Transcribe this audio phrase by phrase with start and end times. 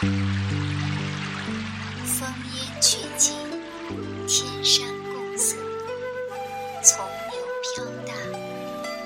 [0.00, 0.06] 烽
[2.54, 3.36] 烟绝尽，
[4.26, 5.56] 天山共色。
[6.82, 8.16] 从流飘荡，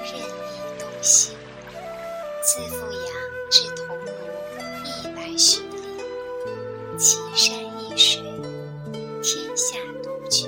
[0.05, 0.23] 任你
[0.79, 1.37] 东西。
[2.43, 3.11] 自富阳
[3.51, 4.09] 至桐庐
[4.85, 5.77] 一百许里，
[6.97, 8.23] 奇山异水，
[9.21, 10.47] 天下独绝。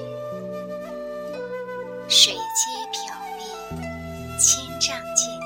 [2.08, 2.96] 水皆缥
[3.36, 3.42] 碧，
[4.38, 5.44] 千丈见底。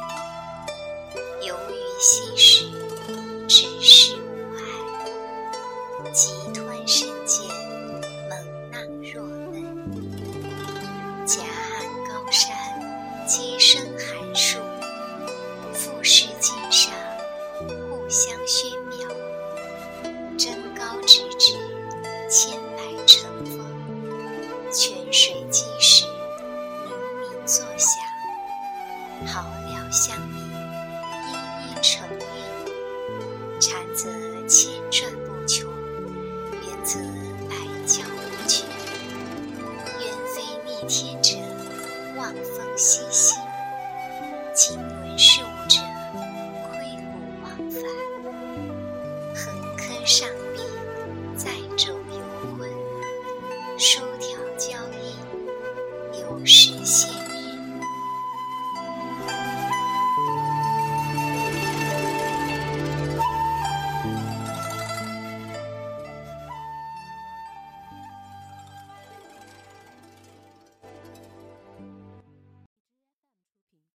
[1.47, 2.30] 游鱼细
[6.21, 7.49] 急湍深涧，
[8.29, 8.79] 猛浪
[9.11, 9.65] 若奔。
[11.25, 12.55] 夹岸高山，
[13.27, 14.59] 皆生寒树。
[15.73, 16.93] 富士径上，
[17.89, 19.09] 互相喧邈。
[20.37, 21.55] 争高直至，
[22.29, 23.65] 千百成峰。
[24.71, 26.05] 泉水击石，
[26.85, 26.91] 冥
[27.23, 27.99] 冥作响。
[29.27, 30.39] 好鸟相鸣，
[31.73, 32.07] 嘤嘤成
[40.89, 41.37] 贴者，
[42.17, 43.35] 望风兮兮；
[44.55, 45.81] 金轮事物者，
[46.69, 47.11] 窥古
[47.43, 47.83] 忘返。
[49.35, 50.63] 横柯上壁，
[51.37, 52.21] 载舟游
[52.59, 52.69] 昏；
[53.79, 57.20] 书条交易，有时现。